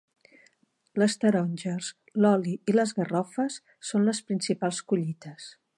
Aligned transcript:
Les 1.01 1.15
taronges, 1.23 1.91
l'oli 2.25 2.55
i 2.73 2.75
les 2.79 2.97
garrofes 3.01 3.61
són 3.91 4.09
les 4.11 4.27
principals 4.31 4.85
collites. 4.93 5.53